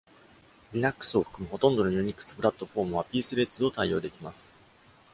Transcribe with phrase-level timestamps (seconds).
[0.73, 4.51] Linux を含むほとんどの Unix プラットフォームは Pthreads を対応できます。